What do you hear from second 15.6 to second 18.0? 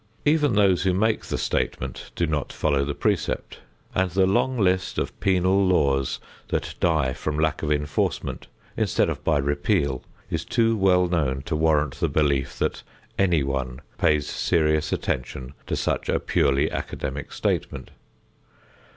to such a purely academic statement.